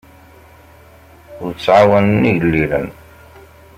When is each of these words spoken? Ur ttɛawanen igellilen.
Ur 1.43 1.51
ttɛawanen 1.53 2.29
igellilen. 2.31 2.87